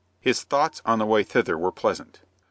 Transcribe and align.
His 0.19 0.41
thoughts 0.41 0.81
on 0.83 0.97
the 0.97 1.05
way 1.05 1.23
thither 1.23 1.59
were 1.59 1.71
pleasant. 1.71 2.21